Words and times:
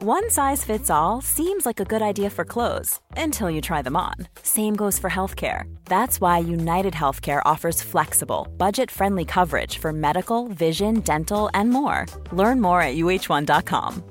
One 0.00 0.30
size 0.30 0.62
fits 0.62 0.90
all 0.90 1.20
seems 1.20 1.66
like 1.66 1.80
a 1.80 1.84
good 1.84 2.02
idea 2.02 2.30
for 2.30 2.44
clothes 2.44 3.00
until 3.16 3.50
you 3.50 3.60
try 3.60 3.82
them 3.82 3.96
on. 3.96 4.14
Same 4.44 4.76
goes 4.76 4.96
for 4.96 5.10
healthcare. 5.10 5.64
That's 5.86 6.20
why 6.20 6.38
United 6.38 6.94
Healthcare 6.94 7.42
offers 7.44 7.82
flexible, 7.82 8.46
budget 8.56 8.92
friendly 8.92 9.24
coverage 9.24 9.78
for 9.78 9.92
medical, 9.92 10.46
vision, 10.46 11.00
dental, 11.00 11.50
and 11.52 11.70
more. 11.70 12.06
Learn 12.30 12.60
more 12.60 12.80
at 12.80 12.94
uh1.com. 12.94 14.04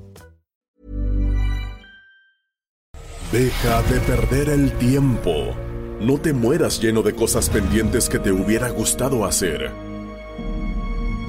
Deja 3.32 3.82
de 3.84 4.00
perder 4.00 4.50
el 4.50 4.70
tiempo. 4.72 5.56
No 6.02 6.18
te 6.18 6.34
mueras 6.34 6.82
lleno 6.82 7.02
de 7.02 7.14
cosas 7.14 7.48
pendientes 7.48 8.10
que 8.10 8.18
te 8.18 8.30
hubiera 8.30 8.68
gustado 8.68 9.24
hacer. 9.24 9.87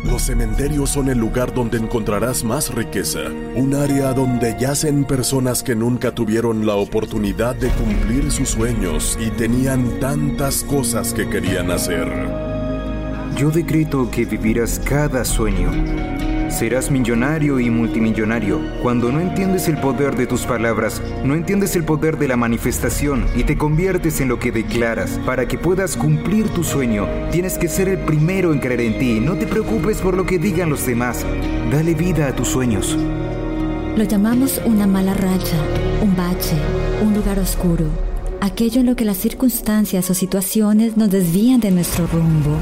Los 0.03 0.23
cementerios 0.23 0.91
son 0.91 1.09
el 1.09 1.17
lugar 1.17 1.53
donde 1.53 1.77
encontrarás 1.77 2.43
más 2.43 2.73
riqueza, 2.73 3.19
un 3.55 3.75
área 3.75 4.13
donde 4.13 4.55
yacen 4.57 5.03
personas 5.03 5.61
que 5.61 5.75
nunca 5.75 6.13
tuvieron 6.13 6.65
la 6.65 6.75
oportunidad 6.75 7.55
de 7.55 7.69
cumplir 7.69 8.31
sus 8.31 8.49
sueños 8.49 9.17
y 9.19 9.29
tenían 9.31 9.99
tantas 9.99 10.63
cosas 10.63 11.13
que 11.13 11.29
querían 11.29 11.71
hacer. 11.71 12.07
Yo 13.35 13.51
decreto 13.51 14.09
que 14.09 14.25
vivirás 14.25 14.79
cada 14.79 15.25
sueño. 15.25 16.28
Serás 16.49 16.89
millonario 16.89 17.59
y 17.59 17.69
multimillonario. 17.69 18.59
Cuando 18.81 19.11
no 19.11 19.19
entiendes 19.21 19.67
el 19.67 19.77
poder 19.77 20.15
de 20.15 20.25
tus 20.25 20.45
palabras, 20.45 21.01
no 21.23 21.35
entiendes 21.35 21.75
el 21.75 21.83
poder 21.83 22.17
de 22.17 22.27
la 22.27 22.37
manifestación 22.37 23.25
y 23.35 23.43
te 23.43 23.57
conviertes 23.57 24.19
en 24.19 24.29
lo 24.29 24.39
que 24.39 24.51
declaras. 24.51 25.19
Para 25.25 25.47
que 25.47 25.57
puedas 25.57 25.95
cumplir 25.95 26.49
tu 26.49 26.63
sueño, 26.63 27.07
tienes 27.31 27.57
que 27.57 27.67
ser 27.67 27.87
el 27.87 27.99
primero 27.99 28.51
en 28.51 28.59
creer 28.59 28.81
en 28.81 28.99
ti. 28.99 29.19
No 29.19 29.35
te 29.35 29.45
preocupes 29.47 30.01
por 30.01 30.17
lo 30.17 30.25
que 30.25 30.39
digan 30.39 30.69
los 30.69 30.85
demás. 30.85 31.25
Dale 31.71 31.93
vida 31.93 32.27
a 32.27 32.35
tus 32.35 32.47
sueños. 32.47 32.97
Lo 33.95 34.03
llamamos 34.03 34.61
una 34.65 34.87
mala 34.87 35.13
racha, 35.13 35.57
un 36.01 36.15
bache, 36.15 36.55
un 37.03 37.13
lugar 37.13 37.37
oscuro, 37.37 37.85
aquello 38.41 38.81
en 38.81 38.87
lo 38.87 38.95
que 38.95 39.05
las 39.05 39.17
circunstancias 39.17 40.09
o 40.09 40.13
situaciones 40.13 40.97
nos 40.97 41.09
desvían 41.09 41.59
de 41.59 41.71
nuestro 41.71 42.07
rumbo. 42.07 42.57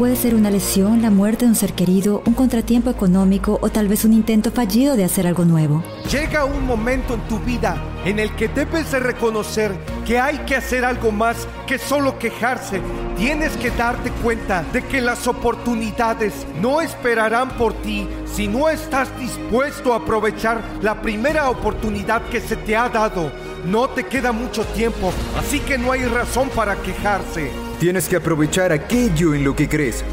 Puede 0.00 0.16
ser 0.16 0.34
una 0.34 0.50
lesión, 0.50 1.02
la 1.02 1.10
muerte 1.10 1.44
de 1.44 1.50
un 1.50 1.54
ser 1.54 1.74
querido, 1.74 2.22
un 2.24 2.32
contratiempo 2.32 2.88
económico 2.88 3.58
o 3.60 3.68
tal 3.68 3.86
vez 3.86 4.06
un 4.06 4.14
intento 4.14 4.50
fallido 4.50 4.96
de 4.96 5.04
hacer 5.04 5.26
algo 5.26 5.44
nuevo. 5.44 5.84
Llega 6.10 6.46
un 6.46 6.64
momento 6.64 7.12
en 7.12 7.20
tu 7.28 7.38
vida 7.38 7.76
en 8.06 8.18
el 8.18 8.34
que 8.34 8.48
debes 8.48 8.90
de 8.92 8.98
reconocer 8.98 9.76
que 10.06 10.18
hay 10.18 10.38
que 10.46 10.56
hacer 10.56 10.86
algo 10.86 11.12
más 11.12 11.46
que 11.66 11.76
solo 11.76 12.18
quejarse. 12.18 12.80
Tienes 13.18 13.54
que 13.58 13.70
darte 13.72 14.10
cuenta 14.22 14.64
de 14.72 14.82
que 14.86 15.02
las 15.02 15.26
oportunidades 15.26 16.46
no 16.62 16.80
esperarán 16.80 17.50
por 17.58 17.74
ti 17.82 18.08
si 18.24 18.48
no 18.48 18.70
estás 18.70 19.10
dispuesto 19.18 19.92
a 19.92 19.96
aprovechar 19.96 20.62
la 20.80 21.02
primera 21.02 21.50
oportunidad 21.50 22.22
que 22.30 22.40
se 22.40 22.56
te 22.56 22.74
ha 22.74 22.88
dado. 22.88 23.30
No 23.66 23.90
te 23.90 24.04
queda 24.04 24.32
mucho 24.32 24.64
tiempo, 24.64 25.12
así 25.38 25.60
que 25.60 25.76
no 25.76 25.92
hay 25.92 26.06
razón 26.06 26.48
para 26.48 26.76
quejarse. 26.76 27.69
Tienes 27.80 28.10
que 28.10 28.16
aprovechar 28.16 28.72
aquello 28.72 29.32
en 29.32 29.42
lo 29.42 29.56
que 29.56 29.66
crees. 29.66 30.04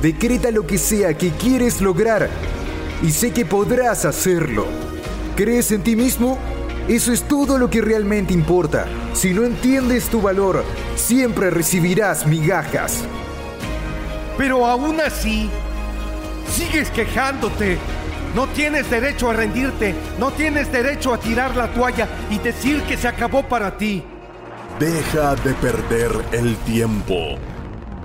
Decreta 0.00 0.52
lo 0.52 0.64
que 0.64 0.78
sea 0.78 1.18
que 1.18 1.30
quieres 1.30 1.80
lograr 1.80 2.30
y 3.02 3.10
sé 3.10 3.32
que 3.32 3.44
podrás 3.44 4.04
hacerlo. 4.04 4.64
¿Crees 5.34 5.72
en 5.72 5.82
ti 5.82 5.96
mismo? 5.96 6.38
Eso 6.86 7.12
es 7.12 7.24
todo 7.24 7.58
lo 7.58 7.68
que 7.68 7.80
realmente 7.80 8.32
importa. 8.32 8.86
Si 9.12 9.34
no 9.34 9.42
entiendes 9.42 10.08
tu 10.08 10.22
valor, 10.22 10.64
siempre 10.94 11.50
recibirás 11.50 12.28
migajas. 12.28 13.02
Pero 14.38 14.64
aún 14.64 15.00
así, 15.00 15.50
sigues 16.48 16.90
quejándote. 16.90 17.76
No 18.36 18.46
tienes 18.46 18.88
derecho 18.88 19.30
a 19.30 19.32
rendirte, 19.32 19.96
no 20.20 20.30
tienes 20.30 20.70
derecho 20.70 21.12
a 21.12 21.18
tirar 21.18 21.56
la 21.56 21.74
toalla 21.74 22.06
y 22.30 22.38
decir 22.38 22.82
que 22.82 22.96
se 22.96 23.08
acabó 23.08 23.42
para 23.48 23.76
ti. 23.76 24.04
Deja 24.78 25.34
de 25.36 25.54
perder 25.54 26.10
el 26.32 26.54
tiempo. 26.58 27.14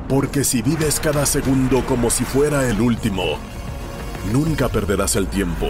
Porque 0.07 0.45
si 0.45 0.61
vives 0.61 1.01
cada 1.01 1.25
segundo 1.25 1.85
como 1.85 2.09
si 2.09 2.23
fuera 2.23 2.65
el 2.69 2.79
último, 2.79 3.23
nunca 4.31 4.69
perderás 4.69 5.17
el 5.17 5.27
tiempo. 5.27 5.67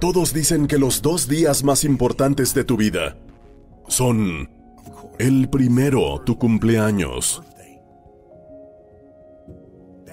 Todos 0.00 0.32
dicen 0.32 0.66
que 0.66 0.78
los 0.78 1.02
dos 1.02 1.28
días 1.28 1.64
más 1.64 1.84
importantes 1.84 2.54
de 2.54 2.64
tu 2.64 2.78
vida 2.78 3.18
son 3.88 4.48
el 5.18 5.50
primero, 5.50 6.22
tu 6.24 6.38
cumpleaños. 6.38 7.42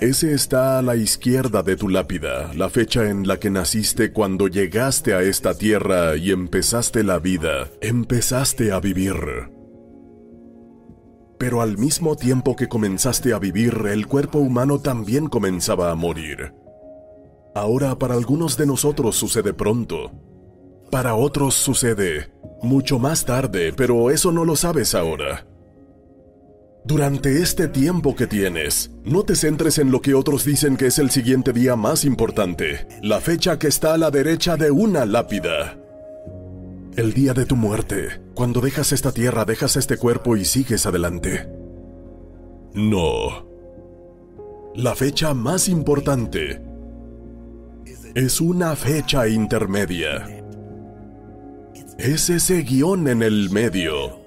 Ese 0.03 0.33
está 0.33 0.79
a 0.79 0.81
la 0.81 0.97
izquierda 0.97 1.63
de 1.63 1.77
tu 1.77 1.87
lápida, 1.87 2.51
la 2.55 2.69
fecha 2.69 3.09
en 3.09 3.25
la 3.25 3.39
que 3.39 3.49
naciste 3.49 4.11
cuando 4.11 4.49
llegaste 4.49 5.13
a 5.13 5.21
esta 5.21 5.53
tierra 5.53 6.17
y 6.17 6.31
empezaste 6.31 7.05
la 7.05 7.19
vida, 7.19 7.69
empezaste 7.79 8.73
a 8.73 8.81
vivir. 8.81 9.15
Pero 11.37 11.61
al 11.61 11.77
mismo 11.77 12.17
tiempo 12.17 12.57
que 12.57 12.67
comenzaste 12.67 13.33
a 13.33 13.39
vivir, 13.39 13.81
el 13.89 14.05
cuerpo 14.05 14.39
humano 14.39 14.81
también 14.81 15.27
comenzaba 15.27 15.89
a 15.89 15.95
morir. 15.95 16.53
Ahora 17.55 17.97
para 17.97 18.15
algunos 18.15 18.57
de 18.57 18.65
nosotros 18.65 19.15
sucede 19.15 19.53
pronto. 19.53 20.11
Para 20.91 21.15
otros 21.15 21.53
sucede 21.53 22.29
mucho 22.61 22.99
más 22.99 23.23
tarde, 23.23 23.71
pero 23.71 24.11
eso 24.11 24.33
no 24.33 24.43
lo 24.43 24.57
sabes 24.57 24.95
ahora. 24.95 25.47
Durante 26.85 27.41
este 27.41 27.69
tiempo 27.69 28.13
que 28.13 28.27
tienes, 28.27 28.91
no 29.05 29.23
te 29.23 29.35
centres 29.35 29.77
en 29.77 29.89
lo 29.89 30.01
que 30.01 30.15
otros 30.15 30.43
dicen 30.43 30.75
que 30.75 30.87
es 30.87 30.99
el 30.99 31.11
siguiente 31.11 31.53
día 31.53 31.77
más 31.77 32.03
importante, 32.03 32.85
la 33.01 33.21
fecha 33.21 33.57
que 33.57 33.67
está 33.67 33.93
a 33.93 33.97
la 33.97 34.11
derecha 34.11 34.57
de 34.57 34.69
una 34.69 35.05
lápida. 35.05 35.79
El 36.97 37.13
día 37.13 37.33
de 37.33 37.45
tu 37.45 37.55
muerte, 37.55 38.21
cuando 38.33 38.59
dejas 38.59 38.91
esta 38.91 39.13
tierra, 39.13 39.45
dejas 39.45 39.77
este 39.77 39.95
cuerpo 39.95 40.35
y 40.35 40.43
sigues 40.43 40.85
adelante. 40.85 41.47
No. 42.73 43.47
La 44.75 44.93
fecha 44.93 45.33
más 45.33 45.69
importante 45.69 46.61
es 48.13 48.41
una 48.41 48.75
fecha 48.75 49.29
intermedia. 49.29 50.43
Es 51.97 52.29
ese 52.29 52.61
guion 52.63 53.07
en 53.07 53.23
el 53.23 53.49
medio 53.51 54.22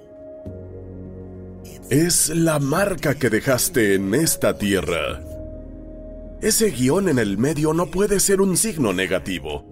es 1.90 2.30
la 2.30 2.58
marca 2.58 3.14
que 3.14 3.30
dejaste 3.30 3.94
en 3.94 4.14
esta 4.14 4.58
tierra. 4.58 5.22
Ese 6.42 6.70
guion 6.70 7.08
en 7.08 7.18
el 7.18 7.38
medio 7.38 7.72
no 7.72 7.90
puede 7.90 8.20
ser 8.20 8.40
un 8.40 8.56
signo 8.56 8.92
negativo. 8.92 9.64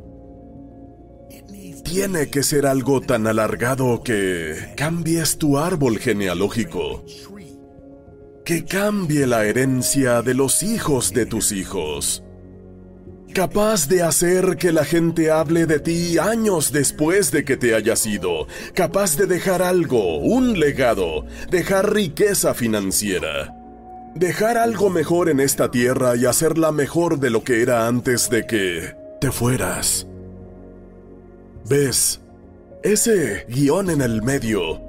Tiene 1.84 2.28
que 2.28 2.42
ser 2.42 2.66
algo 2.66 3.00
tan 3.00 3.26
alargado 3.26 4.02
que 4.02 4.72
cambies 4.76 5.38
tu 5.38 5.58
árbol 5.58 5.98
genealógico. 5.98 7.04
Que 8.44 8.64
cambie 8.64 9.26
la 9.26 9.44
herencia 9.44 10.22
de 10.22 10.34
los 10.34 10.62
hijos 10.62 11.12
de 11.12 11.26
tus 11.26 11.52
hijos 11.52 12.23
capaz 13.34 13.88
de 13.88 14.02
hacer 14.02 14.56
que 14.56 14.72
la 14.72 14.84
gente 14.84 15.30
hable 15.30 15.66
de 15.66 15.80
ti 15.80 16.18
años 16.18 16.72
después 16.72 17.32
de 17.32 17.44
que 17.44 17.56
te 17.56 17.74
hayas 17.74 18.06
ido, 18.06 18.46
capaz 18.74 19.16
de 19.16 19.26
dejar 19.26 19.60
algo, 19.60 20.18
un 20.18 20.58
legado, 20.58 21.26
dejar 21.50 21.92
riqueza 21.92 22.54
financiera, 22.54 23.52
dejar 24.14 24.56
algo 24.56 24.88
mejor 24.88 25.28
en 25.28 25.40
esta 25.40 25.70
tierra 25.70 26.16
y 26.16 26.26
hacerla 26.26 26.70
mejor 26.70 27.18
de 27.18 27.30
lo 27.30 27.42
que 27.42 27.60
era 27.60 27.88
antes 27.88 28.30
de 28.30 28.46
que 28.46 28.94
te 29.20 29.32
fueras. 29.32 30.06
¿Ves? 31.68 32.20
Ese 32.84 33.46
guion 33.48 33.90
en 33.90 34.00
el 34.00 34.22
medio 34.22 34.80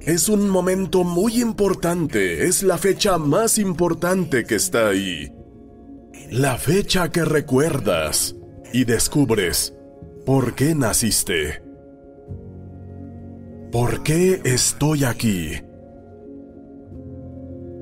es 0.00 0.28
un 0.28 0.50
momento 0.50 1.04
muy 1.04 1.40
importante, 1.40 2.46
es 2.48 2.62
la 2.64 2.76
fecha 2.76 3.18
más 3.18 3.56
importante 3.56 4.44
que 4.44 4.56
está 4.56 4.88
ahí. 4.88 5.30
La 6.36 6.58
fecha 6.58 7.12
que 7.12 7.24
recuerdas 7.24 8.34
y 8.72 8.84
descubres 8.84 9.72
por 10.26 10.56
qué 10.56 10.74
naciste. 10.74 11.62
¿Por 13.70 14.02
qué 14.02 14.40
estoy 14.42 15.04
aquí? 15.04 15.52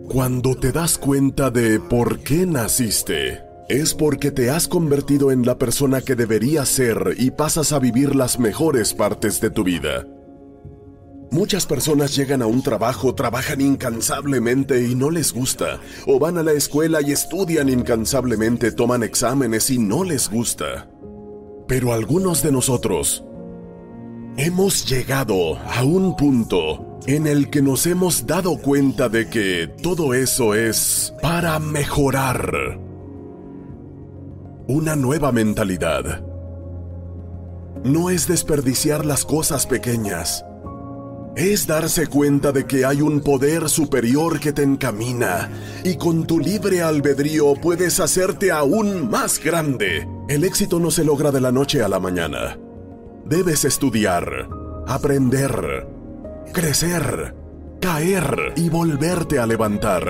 Cuando 0.07 0.55
te 0.55 0.71
das 0.71 0.99
cuenta 0.99 1.51
de 1.51 1.81
por 1.81 2.19
qué 2.19 2.45
naciste, 2.45 3.41
es 3.71 3.95
porque 3.95 4.31
te 4.31 4.51
has 4.51 4.69
convertido 4.69 5.33
en 5.33 5.47
la 5.47 5.57
persona 5.57 6.03
que 6.03 6.15
deberías 6.15 6.69
ser 6.69 7.15
y 7.17 7.31
pasas 7.31 7.73
a 7.73 7.79
vivir 7.79 8.15
las 8.15 8.39
mejores 8.39 8.93
partes 8.93 9.41
de 9.41 9.49
tu 9.49 9.65
vida. 9.65 10.07
Muchas 11.33 11.65
personas 11.65 12.15
llegan 12.15 12.43
a 12.43 12.47
un 12.47 12.63
trabajo, 12.63 13.15
trabajan 13.15 13.63
incansablemente 13.63 14.87
y 14.87 14.95
no 14.95 15.11
les 15.11 15.33
gusta, 15.33 15.81
o 16.07 16.19
van 16.19 16.37
a 16.37 16.43
la 16.43 16.53
escuela 16.53 17.01
y 17.01 17.11
estudian 17.11 17.71
incansablemente, 17.71 18.71
toman 18.71 19.03
exámenes 19.03 19.71
y 19.71 19.79
no 19.79 20.05
les 20.05 20.29
gusta. 20.29 20.91
Pero 21.67 21.95
algunos 21.95 22.43
de 22.43 22.53
nosotros 22.53 23.25
hemos 24.37 24.85
llegado 24.85 25.57
a 25.57 25.83
un 25.85 26.17
punto 26.17 26.99
en 27.07 27.27
el 27.27 27.49
que 27.49 27.63
nos 27.63 27.87
hemos 27.87 28.27
dado 28.27 28.59
cuenta 28.59 29.09
de 29.09 29.31
que 29.31 29.71
todo 29.83 30.13
eso 30.13 30.53
es 30.53 31.15
para 31.23 31.59
mejorar. 31.59 32.79
Una 34.69 34.97
nueva 34.97 35.33
mentalidad. 35.33 36.27
No 37.85 38.11
es 38.11 38.29
desperdiciar 38.29 39.07
las 39.07 39.25
cosas 39.25 39.67
pequeñas 39.67 40.45
es 41.37 41.67
darse 41.67 42.09
cuenta 42.09 42.53
de 42.53 42.67
que 42.67 42.85
hay 42.85 43.01
un 43.01 43.21
poder 43.21 43.71
superior 43.71 44.39
que 44.39 44.53
te 44.53 44.63
encamina 44.63 45.51
y 45.83 45.97
con 45.97 46.27
tu 46.27 46.39
libre 46.39 46.83
albedrío 46.83 47.55
puedes 47.55 48.01
hacerte 48.01 48.51
aún 48.51 49.11
más 49.11 49.43
grande. 49.43 50.07
El 50.29 50.45
éxito 50.45 50.79
no 50.79 50.91
se 50.91 51.05
logra 51.05 51.31
de 51.31 51.41
la 51.41 51.51
noche 51.51 51.83
a 51.83 51.89
la 51.89 51.99
mañana. 51.99 52.59
Debes 53.25 53.65
estudiar, 53.65 54.49
aprender, 54.87 55.87
crecer, 56.53 57.35
caer 57.81 58.53
y 58.57 58.69
volverte 58.69 59.39
a 59.39 59.47
levantar. 59.47 60.05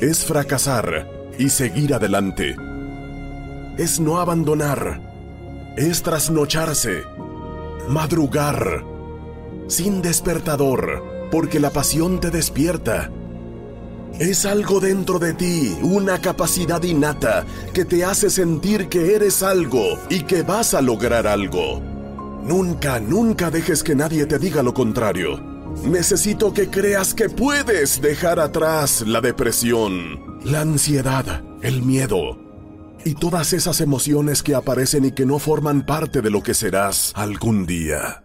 Es 0.00 0.24
fracasar 0.24 1.08
y 1.38 1.48
seguir 1.50 1.94
adelante. 1.94 2.56
Es 3.76 4.00
no 4.00 4.18
abandonar. 4.18 5.00
Es 5.76 6.02
trasnocharse, 6.02 7.04
madrugar 7.88 8.97
sin 9.68 10.02
despertador, 10.02 11.28
porque 11.30 11.60
la 11.60 11.70
pasión 11.70 12.20
te 12.20 12.30
despierta. 12.30 13.10
Es 14.18 14.44
algo 14.46 14.80
dentro 14.80 15.18
de 15.20 15.34
ti, 15.34 15.76
una 15.82 16.20
capacidad 16.20 16.82
innata 16.82 17.46
que 17.72 17.84
te 17.84 18.04
hace 18.04 18.30
sentir 18.30 18.88
que 18.88 19.14
eres 19.14 19.42
algo 19.42 19.98
y 20.10 20.22
que 20.22 20.42
vas 20.42 20.74
a 20.74 20.82
lograr 20.82 21.26
algo. 21.26 21.80
Nunca, 22.42 22.98
nunca 22.98 23.50
dejes 23.50 23.84
que 23.84 23.94
nadie 23.94 24.26
te 24.26 24.38
diga 24.38 24.62
lo 24.62 24.74
contrario. 24.74 25.38
Necesito 25.84 26.52
que 26.52 26.68
creas 26.68 27.14
que 27.14 27.28
puedes 27.28 28.00
dejar 28.00 28.40
atrás 28.40 29.04
la 29.06 29.20
depresión, 29.20 30.40
la 30.44 30.62
ansiedad, 30.62 31.44
el 31.62 31.82
miedo 31.82 32.48
y 33.04 33.14
todas 33.14 33.52
esas 33.52 33.80
emociones 33.80 34.42
que 34.42 34.54
aparecen 34.54 35.04
y 35.04 35.12
que 35.12 35.26
no 35.26 35.38
forman 35.38 35.86
parte 35.86 36.20
de 36.20 36.30
lo 36.30 36.42
que 36.42 36.54
serás 36.54 37.12
algún 37.14 37.66
día. 37.66 38.24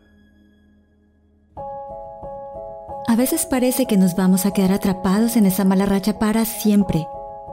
A 3.13 3.15
veces 3.15 3.45
parece 3.45 3.85
que 3.85 3.95
nos 3.95 4.15
vamos 4.15 4.47
a 4.47 4.49
quedar 4.49 4.71
atrapados 4.71 5.37
en 5.37 5.45
esa 5.45 5.63
mala 5.63 5.85
racha 5.85 6.17
para 6.17 6.45
siempre. 6.45 7.07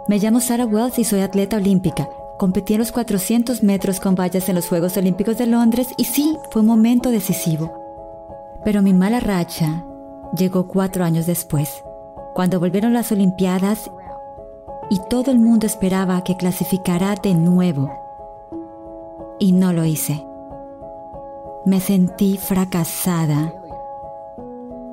Me 0.09 0.19
llamo 0.19 0.41
Sarah 0.41 0.65
Wells 0.65 0.99
y 0.99 1.05
soy 1.05 1.21
atleta 1.21 1.59
olímpica. 1.59 2.09
Competí 2.39 2.73
en 2.73 2.79
los 2.79 2.93
400 2.93 3.63
metros 3.63 4.01
con 4.01 4.15
vallas 4.15 4.49
en 4.49 4.55
los 4.55 4.71
Juegos 4.71 4.97
Olímpicos 4.97 5.37
de 5.37 5.45
Londres 5.45 5.89
y 5.99 6.05
sí, 6.05 6.39
fue 6.51 6.63
un 6.63 6.69
momento 6.69 7.11
decisivo. 7.11 7.75
Pero 8.65 8.81
mi 8.81 8.95
mala 8.95 9.21
racha 9.21 9.85
llegó 10.35 10.67
cuatro 10.67 11.05
años 11.05 11.27
después, 11.27 11.85
cuando 12.33 12.59
volvieron 12.59 12.95
las 12.95 13.13
Olimpiadas 13.13 13.91
y 14.89 14.99
todo 15.11 15.31
el 15.31 15.39
mundo 15.39 15.67
esperaba 15.67 16.25
que 16.25 16.39
clasificara 16.39 17.17
de 17.17 17.35
nuevo. 17.35 17.93
Y 19.39 19.53
no 19.53 19.75
lo 19.75 19.85
hice. 19.85 20.25
Me 21.67 21.81
sentí 21.81 22.39
fracasada 22.39 23.60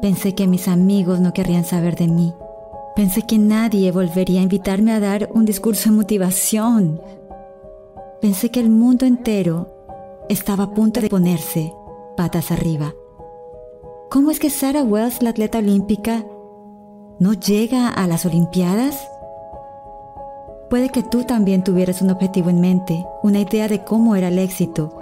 Pensé 0.02 0.36
que 0.36 0.46
mis 0.46 0.68
amigos 0.68 1.20
no 1.20 1.34
querrían 1.34 1.66
saber 1.66 1.96
de 1.96 2.08
mí. 2.08 2.34
Pensé 2.96 3.24
que 3.24 3.40
nadie 3.40 3.92
volvería 3.92 4.42
a 4.42 4.44
invitarme 4.44 4.92
a 4.92 5.00
dar 5.00 5.30
un 5.34 5.44
discurso 5.44 5.90
de 5.90 5.96
motivación. 5.96 7.02
Pensé 8.22 8.52
que 8.52 8.60
el 8.60 8.70
mundo 8.70 9.06
entero 9.08 9.74
estaba 10.30 10.66
a 10.66 10.74
punto 10.74 11.02
de 11.02 11.10
ponerse 11.10 11.74
patas 12.16 12.52
arriba. 12.52 12.94
¿Cómo 14.12 14.30
es 14.30 14.40
que 14.40 14.52
Sarah 14.52 14.84
Wells, 14.84 15.24
la 15.24 15.32
atleta 15.32 15.58
olímpica, 15.58 16.24
no 17.20 17.34
llega 17.34 17.90
a 17.90 18.06
las 18.06 18.26
Olimpiadas? 18.26 19.10
Puede 20.70 20.90
que 20.90 21.02
tú 21.02 21.24
también 21.24 21.64
tuvieras 21.64 22.04
un 22.04 22.12
objetivo 22.12 22.52
en 22.52 22.62
mente, 22.62 23.06
una 23.24 23.40
idea 23.40 23.68
de 23.68 23.84
cómo 23.84 24.16
era 24.16 24.28
el 24.28 24.38
éxito, 24.38 24.96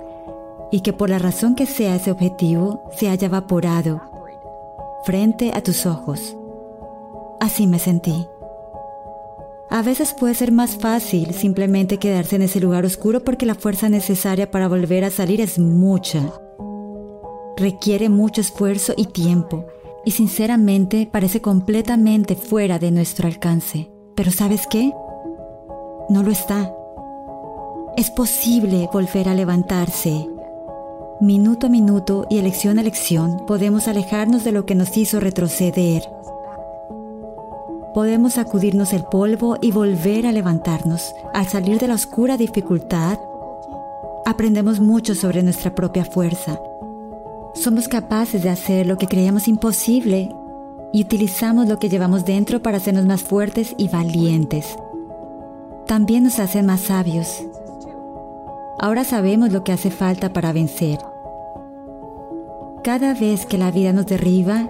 y 0.71 0.81
que 0.81 0.93
por 0.93 1.09
la 1.09 1.19
razón 1.19 1.55
que 1.55 1.65
sea 1.65 1.95
ese 1.95 2.11
objetivo 2.11 2.83
se 2.95 3.09
haya 3.09 3.27
evaporado 3.27 4.14
frente 5.05 5.51
a 5.53 5.61
tus 5.61 5.85
ojos. 5.85 6.35
Así 7.39 7.67
me 7.67 7.79
sentí. 7.79 8.27
A 9.69 9.81
veces 9.81 10.13
puede 10.13 10.33
ser 10.35 10.51
más 10.51 10.77
fácil 10.77 11.33
simplemente 11.33 11.97
quedarse 11.97 12.35
en 12.35 12.43
ese 12.43 12.59
lugar 12.59 12.85
oscuro 12.85 13.23
porque 13.23 13.45
la 13.45 13.55
fuerza 13.55 13.89
necesaria 13.89 14.49
para 14.49 14.67
volver 14.67 15.03
a 15.03 15.11
salir 15.11 15.41
es 15.41 15.59
mucha. 15.59 16.31
Requiere 17.57 18.09
mucho 18.09 18.41
esfuerzo 18.41 18.93
y 18.97 19.05
tiempo, 19.05 19.65
y 20.03 20.11
sinceramente 20.11 21.07
parece 21.11 21.41
completamente 21.41 22.35
fuera 22.35 22.79
de 22.79 22.91
nuestro 22.91 23.27
alcance. 23.27 23.89
Pero 24.15 24.31
¿sabes 24.31 24.67
qué? 24.67 24.93
No 26.09 26.23
lo 26.23 26.31
está. 26.31 26.73
Es 27.97 28.11
posible 28.11 28.89
volver 28.91 29.29
a 29.29 29.33
levantarse 29.33 30.27
Minuto 31.21 31.67
a 31.67 31.69
minuto 31.69 32.27
y 32.29 32.39
elección 32.39 32.77
a 32.77 32.81
elección 32.81 33.45
podemos 33.47 33.87
alejarnos 33.87 34.43
de 34.43 34.51
lo 34.51 34.65
que 34.65 34.75
nos 34.75 34.97
hizo 34.97 35.21
retroceder. 35.21 36.03
Podemos 37.93 38.33
sacudirnos 38.33 38.91
el 38.91 39.05
polvo 39.05 39.55
y 39.61 39.71
volver 39.71 40.27
a 40.27 40.33
levantarnos. 40.33 41.15
Al 41.33 41.47
salir 41.47 41.79
de 41.79 41.87
la 41.87 41.93
oscura 41.93 42.35
dificultad, 42.35 43.17
aprendemos 44.25 44.81
mucho 44.81 45.15
sobre 45.15 45.41
nuestra 45.41 45.73
propia 45.73 46.03
fuerza. 46.03 46.59
Somos 47.53 47.87
capaces 47.87 48.43
de 48.43 48.49
hacer 48.49 48.85
lo 48.85 48.97
que 48.97 49.07
creíamos 49.07 49.47
imposible 49.47 50.35
y 50.91 51.03
utilizamos 51.03 51.69
lo 51.69 51.79
que 51.79 51.87
llevamos 51.87 52.25
dentro 52.25 52.61
para 52.61 52.75
hacernos 52.75 53.05
más 53.05 53.23
fuertes 53.23 53.73
y 53.77 53.87
valientes. 53.87 54.77
También 55.87 56.25
nos 56.25 56.39
hacen 56.39 56.65
más 56.65 56.81
sabios 56.81 57.45
Ahora 58.77 59.05
sabemos 59.05 59.51
lo 59.51 59.63
que 59.63 59.71
hace 59.71 59.89
falta 59.89 60.33
para 60.33 60.51
vencer. 60.51 60.99
Cada 62.85 63.15
vez 63.15 63.47
que 63.47 63.57
la 63.57 63.71
vida 63.71 63.93
nos 63.93 64.05
derriba, 64.05 64.69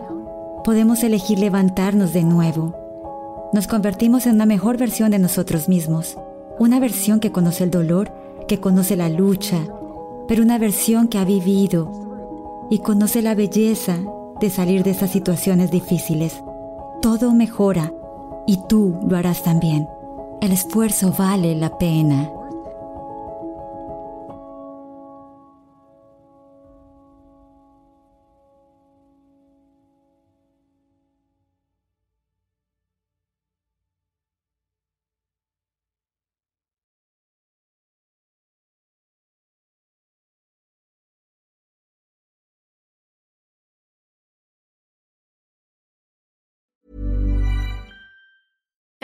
podemos 0.63 1.03
elegir 1.03 1.38
levantarnos 1.38 2.13
de 2.13 2.24
nuevo. 2.24 2.74
Nos 3.51 3.67
convertimos 3.67 4.25
en 4.25 4.36
una 4.36 4.45
mejor 4.45 4.77
versión 4.77 5.12
de 5.12 5.19
nosotros 5.19 5.67
mismos, 5.67 6.17
una 6.57 6.79
versión 6.79 7.19
que 7.19 7.34
conoce 7.34 7.65
el 7.65 7.72
dolor, 7.72 8.13
que 8.48 8.62
conoce 8.62 8.95
la 8.95 9.10
lucha, 9.10 9.57
pero 10.29 10.43
una 10.43 10.57
versión 10.57 11.10
que 11.10 11.17
ha 11.17 11.25
vivido 11.25 11.91
y 12.69 12.79
conoce 12.79 13.22
la 13.22 13.36
belleza 13.36 13.98
de 14.39 14.50
salir 14.50 14.84
de 14.84 14.91
esas 14.91 15.12
situaciones 15.12 15.69
difíciles. 15.69 16.41
Todo 17.01 17.34
mejora 17.34 17.91
y 18.48 18.62
tú 18.69 18.98
lo 19.05 19.17
harás 19.17 19.43
también. 19.43 19.89
El 20.39 20.53
esfuerzo 20.53 21.13
vale 21.19 21.53
la 21.53 21.77
pena. 21.77 22.31